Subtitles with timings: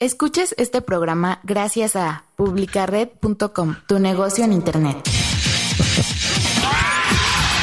[0.00, 4.96] Escuches este programa gracias a publicared.com, tu negocio en internet.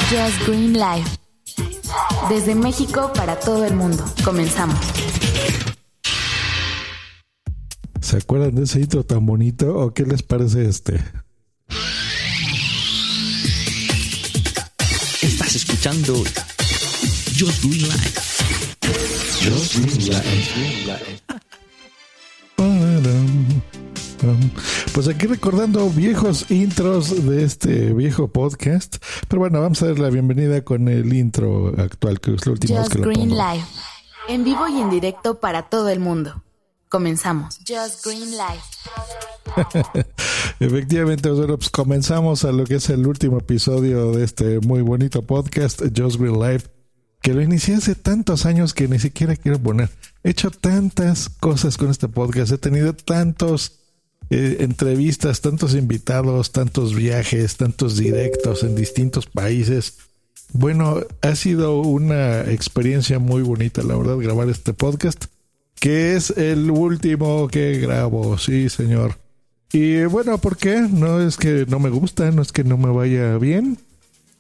[0.10, 1.18] Just Green Life.
[2.28, 4.04] Desde México para todo el mundo.
[4.26, 4.78] Comenzamos.
[8.02, 11.02] ¿Se acuerdan de ese intro tan bonito o qué les parece este?
[15.22, 16.16] Estás escuchando
[17.38, 18.20] Just Green Life.
[19.42, 21.25] Just Green Life.
[24.94, 28.98] Pues aquí recordando viejos intros de este viejo podcast.
[29.28, 32.80] Pero bueno, vamos a dar la bienvenida con el intro actual, que es la última
[32.80, 33.54] Just vez que lo Green pongo.
[33.54, 33.68] Life.
[34.28, 36.44] En vivo y en directo para todo el mundo.
[36.90, 37.60] Comenzamos.
[37.68, 38.64] Just Green Life.
[40.60, 45.22] Efectivamente, bueno, pues comenzamos a lo que es el último episodio de este muy bonito
[45.22, 46.68] podcast, Just Green Life,
[47.22, 49.90] que lo inicié hace tantos años que ni siquiera quiero poner.
[50.24, 53.85] He hecho tantas cosas con este podcast, he tenido tantos
[54.30, 59.98] eh, entrevistas, tantos invitados, tantos viajes, tantos directos en distintos países.
[60.54, 65.26] Bueno, ha sido una experiencia muy bonita, la verdad, grabar este podcast,
[65.80, 69.18] que es el último que grabo, sí, señor.
[69.74, 70.88] Y bueno, ¿por qué?
[70.90, 73.78] No es que no me gusta, no es que no me vaya bien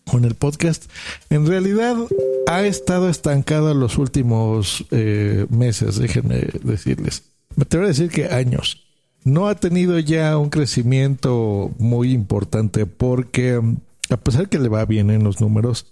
[0.05, 0.85] con el podcast.
[1.29, 1.97] En realidad
[2.47, 7.23] ha estado estancado los últimos eh, meses, déjenme decirles.
[7.55, 8.84] Me atrevo a decir que años.
[9.25, 13.77] No ha tenido ya un crecimiento muy importante porque mm,
[14.11, 15.87] a pesar que le va bien en los números,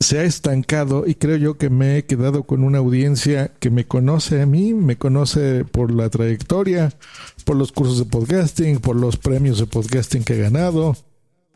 [0.00, 3.84] se ha estancado y creo yo que me he quedado con una audiencia que me
[3.84, 6.92] conoce a mí, me conoce por la trayectoria,
[7.44, 10.96] por los cursos de podcasting, por los premios de podcasting que he ganado,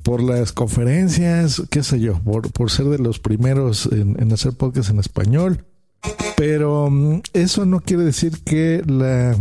[0.02, 4.54] por las conferencias, qué sé yo, por, por ser de los primeros en, en hacer
[4.54, 5.64] podcast en español.
[6.36, 9.36] Pero mm, eso no quiere decir que la,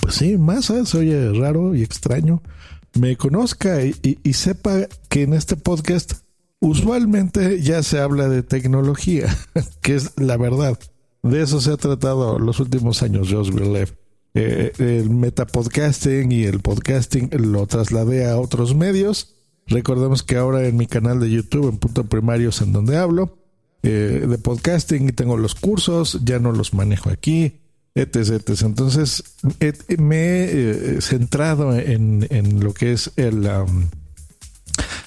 [0.00, 2.42] pues sí, masa, se oye raro y extraño,
[2.98, 6.14] me conozca y, sepa que en este podcast
[6.60, 9.34] usualmente ya se habla de tecnología,
[9.82, 10.78] que es la verdad.
[11.22, 13.94] De eso se ha tratado los últimos años, Green Life.
[14.32, 19.34] Eh, el metapodcasting y el podcasting lo trasladé a otros medios.
[19.66, 23.38] Recordemos que ahora en mi canal de YouTube, en Punto Primarios, en donde hablo
[23.82, 27.59] eh, de podcasting y tengo los cursos, ya no los manejo aquí,
[27.94, 28.42] etc.
[28.62, 29.24] Entonces
[29.98, 33.88] me he eh, centrado en, en lo que es el, um,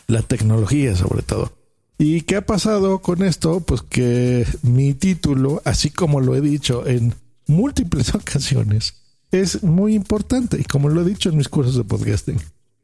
[0.07, 1.51] la tecnología sobre todo.
[1.97, 3.61] ¿Y qué ha pasado con esto?
[3.61, 7.13] Pues que mi título, así como lo he dicho en
[7.47, 8.95] múltiples ocasiones,
[9.31, 12.39] es muy importante y como lo he dicho en mis cursos de podcasting.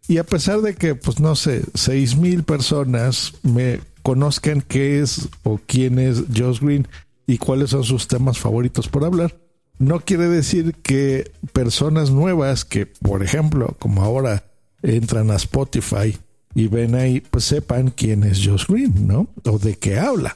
[0.08, 5.30] Y a pesar de que, pues no sé, seis mil personas me conozcan qué es
[5.44, 6.88] o quién es Josh Green
[7.28, 9.38] y cuáles son sus temas favoritos por hablar,
[9.80, 14.44] no quiere decir que personas nuevas que, por ejemplo, como ahora
[14.84, 16.18] entran a Spotify
[16.54, 19.28] y ven ahí, pues sepan quién es Josh Green, ¿no?
[19.46, 20.36] O de qué habla.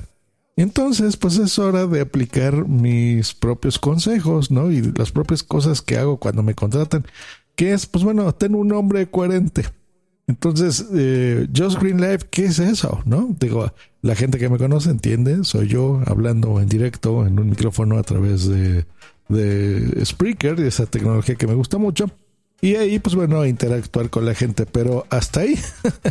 [0.56, 4.72] Entonces, pues es hora de aplicar mis propios consejos, ¿no?
[4.72, 7.06] Y las propias cosas que hago cuando me contratan,
[7.56, 9.66] que es, pues bueno, ten un nombre coherente.
[10.28, 13.02] Entonces, eh, Just Green Life, ¿qué es eso?
[13.06, 13.36] ¿No?
[13.40, 17.98] Digo, la gente que me conoce entiende, soy yo hablando en directo en un micrófono
[17.98, 18.86] a través de,
[19.34, 22.10] de Spreaker, de esa tecnología que me gusta mucho.
[22.64, 25.60] Y ahí, pues bueno, interactuar con la gente, pero hasta ahí.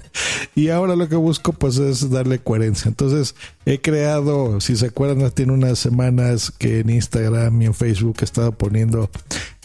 [0.54, 2.90] y ahora lo que busco, pues es darle coherencia.
[2.90, 3.34] Entonces,
[3.64, 8.24] he creado, si se acuerdan, tiene unas semanas que en Instagram y en Facebook he
[8.24, 9.08] estado poniendo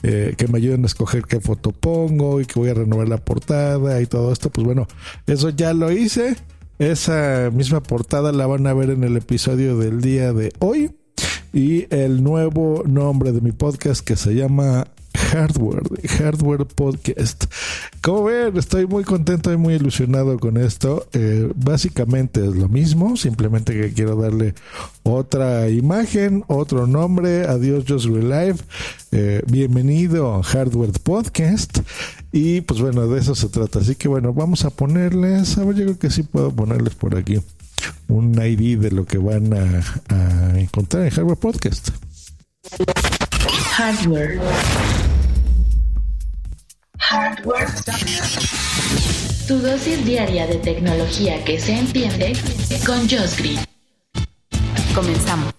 [0.02, 3.18] eh, que me ayuden a escoger qué foto pongo y que voy a renovar la
[3.18, 4.50] portada y todo esto.
[4.50, 4.88] Pues bueno,
[5.26, 6.38] eso ya lo hice.
[6.80, 10.96] Esa misma portada la van a ver en el episodio del día de hoy.
[11.58, 17.46] Y el nuevo nombre de mi podcast que se llama Hardware, Hardware Podcast.
[18.00, 21.08] Como ven, estoy muy contento y muy ilusionado con esto.
[21.14, 24.54] Eh, básicamente es lo mismo, simplemente que quiero darle
[25.02, 27.48] otra imagen, otro nombre.
[27.48, 28.64] Adiós, Just Real Life.
[29.12, 31.80] Eh, bienvenido a Hardware Podcast.
[32.32, 33.80] Y pues bueno, de eso se trata.
[33.80, 37.18] Así que bueno, vamos a ponerles, a ver, yo creo que sí puedo ponerles por
[37.18, 37.40] aquí
[38.08, 41.90] un ID de lo que van a, encontrar en Hardware Podcast.
[43.78, 44.40] Hardware.
[47.00, 47.68] Hardware.
[49.48, 52.34] Tu dosis diaria de tecnología que se entiende
[52.86, 53.60] con Josh Green.
[54.94, 55.54] Comenzamos.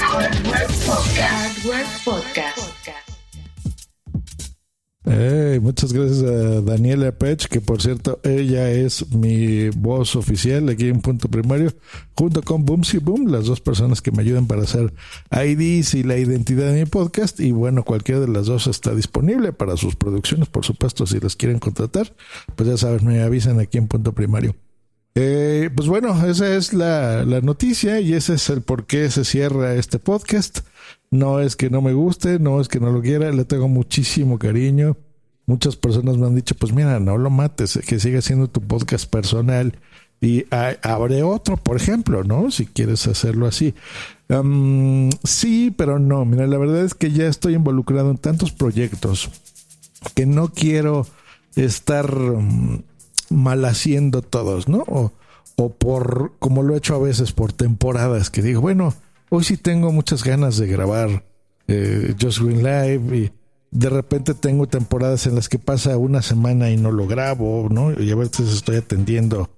[0.00, 1.64] Hardware Podcast.
[1.64, 2.81] Hardware Podcast.
[5.60, 11.00] Muchas gracias a Daniela Pech, que por cierto, ella es mi voz oficial aquí en
[11.00, 11.72] Punto Primario,
[12.14, 14.92] junto con Boomsy Boom, las dos personas que me ayudan para hacer
[15.30, 17.40] IDs y la identidad de mi podcast.
[17.40, 21.36] Y bueno, cualquiera de las dos está disponible para sus producciones, por supuesto, si las
[21.36, 22.14] quieren contratar,
[22.56, 24.54] pues ya sabes, me avisan aquí en Punto Primario.
[25.14, 29.24] Eh, pues bueno, esa es la, la noticia y ese es el por qué se
[29.24, 30.60] cierra este podcast.
[31.10, 34.38] No es que no me guste, no es que no lo quiera, le tengo muchísimo
[34.38, 34.96] cariño.
[35.46, 39.10] Muchas personas me han dicho, pues mira, no lo mates, que siga siendo tu podcast
[39.10, 39.78] personal
[40.22, 42.52] y abre otro, por ejemplo, ¿no?
[42.52, 43.74] Si quieres hacerlo así.
[45.24, 49.30] sí, pero no, mira, la verdad es que ya estoy involucrado en tantos proyectos
[50.14, 51.06] que no quiero
[51.56, 52.82] estar um,
[53.32, 54.84] mal haciendo todos, ¿no?
[54.86, 55.12] O,
[55.56, 58.94] o por, como lo he hecho a veces, por temporadas, que digo, bueno,
[59.30, 61.24] hoy sí tengo muchas ganas de grabar
[61.68, 63.32] eh, Just Green Live y
[63.70, 67.92] de repente tengo temporadas en las que pasa una semana y no lo grabo, ¿no?
[67.98, 69.48] Y a veces estoy atendiendo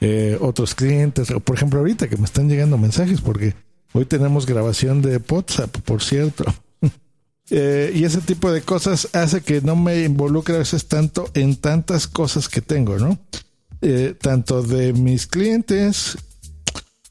[0.00, 1.32] eh, otros clientes.
[1.44, 3.54] Por ejemplo, ahorita que me están llegando mensajes porque
[3.92, 6.44] hoy tenemos grabación de WhatsApp, por cierto.
[7.50, 11.56] Eh, y ese tipo de cosas hace que no me involucre a veces tanto en
[11.56, 13.18] tantas cosas que tengo, ¿no?
[14.20, 16.18] tanto de mis clientes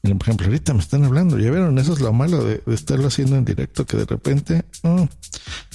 [0.02, 3.36] por ejemplo, ahorita me están hablando, ya vieron, eso es lo malo de, estarlo haciendo
[3.36, 5.06] en directo, que de repente oh,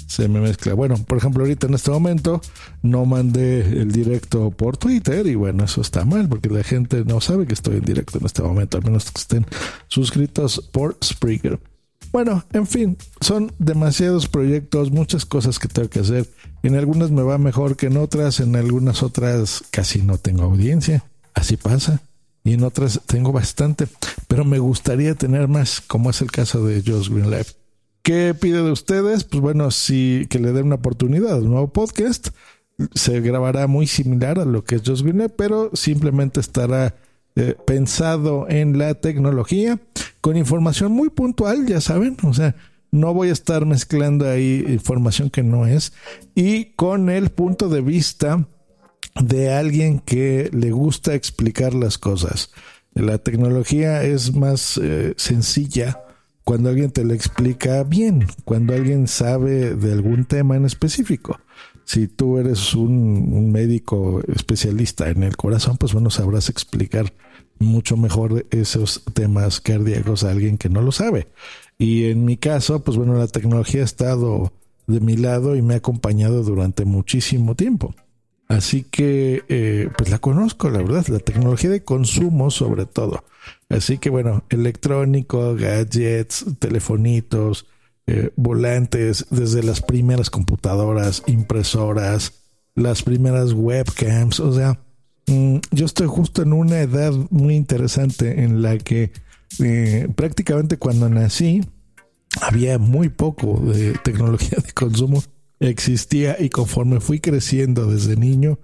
[0.08, 0.74] se me mezcla.
[0.74, 2.42] Bueno, por ejemplo, ahorita en este momento
[2.82, 7.22] no mandé el directo por Twitter y bueno, eso está mal porque la gente no
[7.22, 9.46] sabe que estoy en directo en este momento, al menos que estén
[9.88, 11.60] suscritos por Spreaker.
[12.16, 16.26] Bueno, en fin, son demasiados proyectos, muchas cosas que tengo que hacer.
[16.64, 21.04] En algunas me va mejor que en otras, en algunas otras casi no tengo audiencia.
[21.34, 22.02] Así pasa
[22.46, 23.90] y en otras tengo bastante,
[24.30, 27.52] pero me gustaría tener más, como es el caso de Josh Green Life.
[28.02, 29.26] ¿Qué pide de ustedes?
[29.26, 32.30] Pues bueno, si que le den una oportunidad un nuevo podcast.
[32.94, 36.96] Se grabará muy similar a lo que es Josh Green pero simplemente estará
[37.36, 39.80] eh, pensado en la tecnología
[40.22, 42.56] con información muy puntual, ya saben, o sea,
[42.92, 45.94] no voy a estar mezclando ahí información que no es
[46.34, 48.48] y con el punto de vista
[49.22, 52.52] de alguien que le gusta explicar las cosas.
[52.94, 56.02] La tecnología es más eh, sencilla
[56.46, 61.40] cuando alguien te lo explica bien, cuando alguien sabe de algún tema en específico.
[61.86, 67.14] Si tú eres un, médico especialista en el corazón, pues bueno, sabrás explicar
[67.60, 71.28] mucho mejor esos temas cardíacos a alguien que no lo sabe.
[71.78, 74.54] Y en mi caso, pues bueno, la tecnología ha estado
[74.88, 77.94] de mi lado y me ha acompañado durante muchísimo tiempo.
[78.48, 83.24] Así que, eh, pues la conozco, la verdad, la tecnología de consumo sobre todo.
[83.70, 87.66] Así que, bueno, electrónico, gadgets, telefonitos,
[88.08, 92.34] eh, volantes, desde las primeras computadoras, impresoras,
[92.76, 94.80] las primeras webcams, o sea,
[95.28, 99.12] yo estoy justo en una edad muy interesante en la que
[99.60, 101.62] eh, prácticamente cuando nací
[102.42, 105.24] había muy poco de tecnología de consumo
[105.60, 108.60] existía y conforme fui creciendo desde niño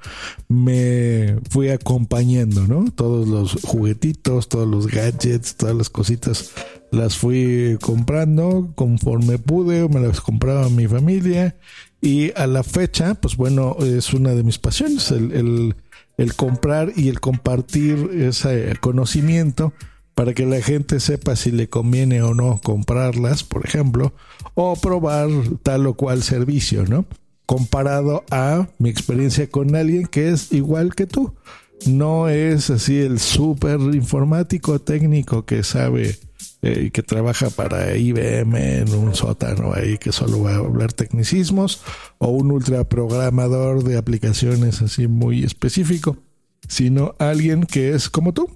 [0.49, 2.91] me fui acompañando, ¿no?
[2.91, 6.51] Todos los juguetitos, todos los gadgets, todas las cositas
[6.91, 11.55] las fui comprando conforme pude, me las compraba mi familia
[12.01, 15.75] y a la fecha, pues bueno, es una de mis pasiones, el, el,
[16.21, 19.73] el comprar y el compartir ese conocimiento
[20.13, 24.13] para que la gente sepa si le conviene o no comprarlas, por ejemplo,
[24.53, 25.29] o probar
[25.63, 27.05] tal o cual servicio, ¿no?
[27.47, 31.33] Comparado a mi experiencia con alguien que es igual que tú.
[31.87, 36.17] No es así el súper informático técnico que sabe
[36.63, 41.81] eh, que trabaja para IBM en un sótano ahí que solo va a hablar tecnicismos
[42.19, 46.17] o un ultra programador de aplicaciones así muy específico,
[46.67, 48.47] sino alguien que es como tú,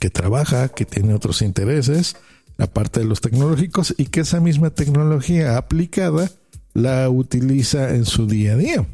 [0.00, 2.16] que trabaja, que tiene otros intereses,
[2.58, 6.32] aparte de los tecnológicos, y que esa misma tecnología aplicada
[6.74, 8.86] la utiliza en su día a día.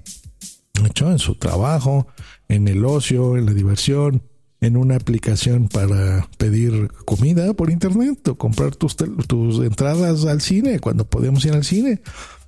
[0.84, 2.06] hecho, en su trabajo,
[2.49, 4.23] en el ocio, en la diversión,
[4.64, 10.78] en una aplicación para pedir comida por internet o comprar tus, tus entradas al cine
[10.80, 12.00] cuando podemos ir al cine.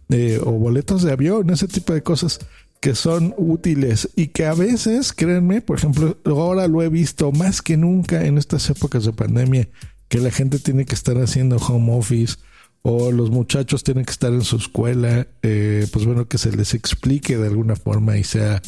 [0.08, 2.40] Eh, o boletos de avión, ese tipo de cosas.
[2.80, 7.62] que son útiles y que a veces, créanme, por ejemplo, ahora lo he visto más
[7.62, 9.68] que nunca en estas épocas de pandemia,
[10.08, 12.36] que la gente tiene que estar haciendo home office
[12.82, 16.74] o los muchachos tienen que estar en su escuela, eh, pues bueno, que se les
[16.74, 18.62] explique de alguna forma y sea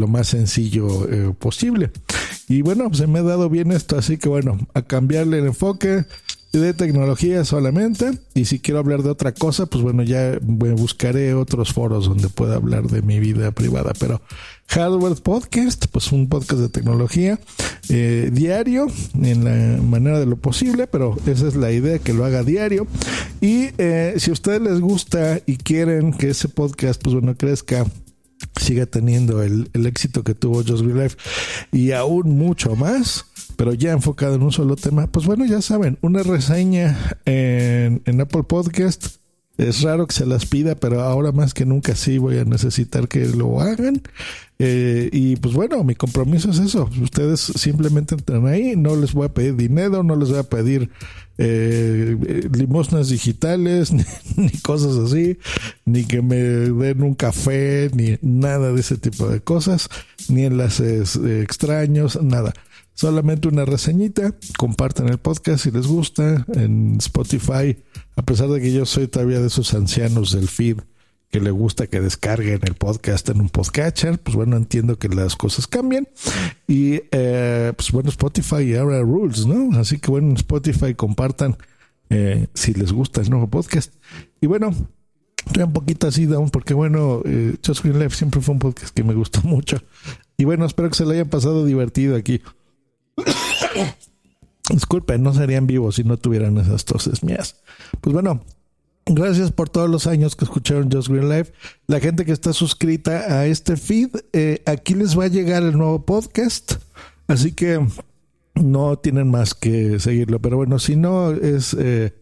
[0.00, 1.90] lo más sencillo eh, posible.
[2.48, 6.04] Y bueno, se me ha dado bien esto, así que bueno, a cambiarle el enfoque
[6.52, 8.10] de tecnología solamente.
[8.34, 12.56] Y si quiero hablar de otra cosa, pues bueno, ya buscaré otros foros donde pueda
[12.56, 13.92] hablar de mi vida privada.
[13.98, 14.20] Pero
[14.68, 17.38] Hardware Podcast, pues un podcast de tecnología
[17.88, 18.86] eh, diario
[19.20, 22.86] en la manera de lo posible, pero esa es la idea, que lo haga diario.
[23.40, 27.84] Y eh, si a ustedes les gusta y quieren que ese podcast, pues bueno, crezca
[28.70, 31.16] siga teniendo el, éxito que tuvo Just Green Life
[31.72, 35.98] y aún mucho más, pero ya enfocado en un solo tema, pues bueno, ya saben,
[36.02, 39.19] una reseña en, en Apple Podcast.
[39.60, 43.08] Es raro que se las pida, pero ahora más que nunca sí voy a necesitar
[43.08, 44.00] que lo hagan.
[44.58, 46.88] Eh, y pues bueno, mi compromiso es eso.
[47.02, 50.88] Ustedes simplemente entran ahí, no les voy a pedir dinero, no les voy a pedir
[51.36, 53.92] eh, limosnas digitales,
[54.36, 55.36] ni, cosas así,
[55.84, 59.90] ni que me den un café, ni nada de ese tipo de cosas,
[60.30, 62.54] ni enlaces eh, extraños, nada.
[63.00, 67.78] Solamente una reseñita, compartan el podcast si les gusta en Spotify,
[68.14, 70.80] a pesar de que yo soy todavía de esos ancianos del feed
[71.30, 75.34] que le gusta que descarguen el podcast en un podcatcher, pues bueno, entiendo que las
[75.34, 76.08] cosas cambian.
[76.68, 79.78] Y eh, pues bueno, Spotify ahora rules, ¿no?
[79.78, 81.56] Así que bueno, Spotify compartan
[82.10, 83.94] eh, si les gusta el nuevo podcast.
[84.42, 84.74] Y bueno,
[85.46, 88.94] estoy un poquito así down porque bueno, eh, Just Green Life siempre fue un podcast
[88.94, 89.82] que me gustó mucho.
[90.36, 92.42] Y bueno, espero que se le haya pasado divertido aquí.
[94.70, 97.56] Disculpen, no serían vivos si no tuvieran esas toses mías.
[98.00, 98.42] Pues bueno,
[99.06, 101.52] Gracias por todos los años que escucharon Just Green Life.
[101.88, 105.76] La gente que está suscrita a este feed, eh, aquí les va a llegar el
[105.76, 106.74] nuevo podcast.
[107.26, 107.84] Así que
[108.54, 110.40] no tienen más que seguirlo.
[110.40, 112.14] Pero bueno, si no, es eh,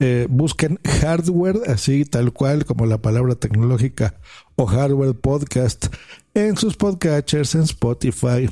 [0.00, 4.20] eh, busquen hardware, así tal cual como la palabra tecnológica
[4.56, 5.86] o hardware podcast
[6.34, 8.50] en sus podcatchers, en Spotify,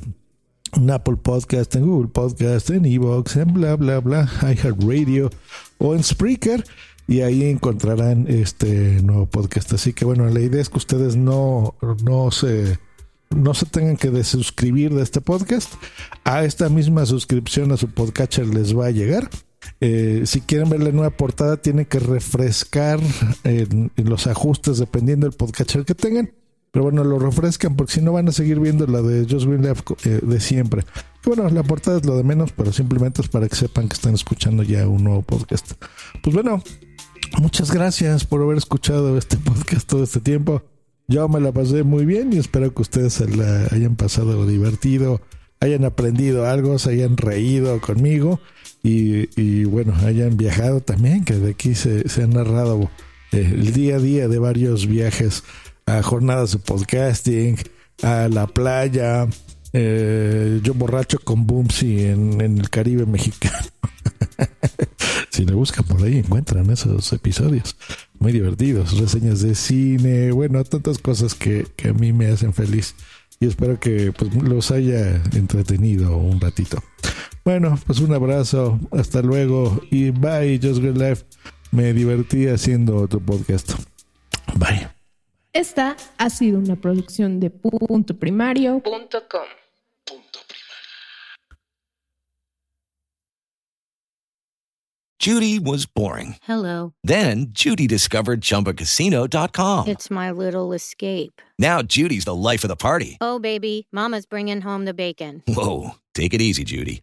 [0.72, 5.30] en Apple Podcast, en Google Podcast, en Evox, en bla bla bla, iHeartRadio
[5.78, 6.64] o en Spreaker
[7.06, 9.72] y ahí encontrarán este nuevo podcast.
[9.72, 12.78] Así que bueno, la idea es que ustedes no, no se
[13.30, 15.72] no se tengan que desuscribir de este podcast.
[16.24, 19.30] A esta misma suscripción a su podcatcher les va a llegar.
[19.80, 23.00] Eh, si quieren ver la nueva portada, tienen que refrescar
[23.44, 26.32] en, los ajustes dependiendo del podcatcher que tengan.
[26.72, 29.64] Pero bueno, lo refrescan porque si no van a seguir viendo la de Just Green
[29.64, 30.84] eh, de siempre.
[31.24, 34.14] bueno, la portada es lo de menos, pero simplemente es para que sepan que están
[34.14, 35.72] escuchando ya un nuevo podcast.
[36.22, 36.62] Pues bueno,
[37.40, 40.62] Muchas gracias por haber escuchado este podcast todo este tiempo.
[41.08, 45.20] Yo me la pasé muy bien y espero que ustedes se la hayan pasado divertido,
[45.60, 48.40] hayan aprendido algo, se hayan reído conmigo
[48.82, 52.90] y, bueno, hayan viajado también, que de aquí se, se han narrado
[53.32, 55.42] eh, el día a día de varios viajes
[55.86, 57.58] a jornadas de podcasting,
[58.02, 59.26] a la playa,
[59.72, 63.66] eh, yo borracho con Boomsy en, en el Caribe mexicano.
[65.30, 67.76] si le buscan por ahí encuentran esos episodios
[68.18, 72.94] muy divertidos, reseñas de cine, bueno, tantas cosas que, a mí me hacen feliz
[73.40, 76.82] y espero que pues, los haya entretenido un ratito.
[77.44, 81.24] Bueno, pues un abrazo, hasta luego y bye, Just Good Life.
[81.72, 83.72] Me divertí haciendo otro podcast.
[84.54, 85.01] Bye.
[85.54, 89.46] Esta ha sido una producción de punto primario.com.
[95.18, 96.36] Judy was boring.
[96.42, 96.94] Hello.
[97.04, 99.86] Then Judy discovered chumbacasino.com.
[99.86, 101.40] It's my little escape.
[101.60, 103.18] Now Judy's the life of the party.
[103.20, 105.42] Oh, baby, Mama's bringing home the bacon.
[105.46, 105.92] Whoa.
[106.14, 107.02] Take it easy, Judy.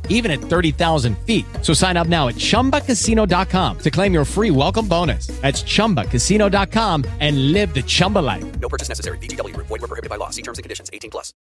[0.09, 1.45] even at 30,000 feet.
[1.63, 5.27] So sign up now at ChumbaCasino.com to claim your free welcome bonus.
[5.41, 8.59] That's ChumbaCasino.com and live the Chumba life.
[8.59, 9.17] No purchase necessary.
[9.17, 9.57] BGW.
[9.57, 10.29] Void were prohibited by law.
[10.29, 10.91] See terms and conditions.
[10.93, 11.33] 18 plus.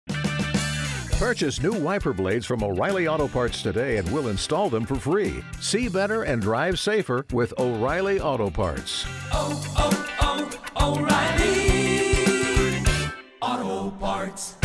[1.20, 5.44] Purchase new wiper blades from O'Reilly Auto Parts today and we'll install them for free.
[5.60, 9.06] See better and drive safer with O'Reilly Auto Parts.
[9.34, 11.60] Oh, oh, oh, O'Reilly
[13.42, 14.59] Auto Parts.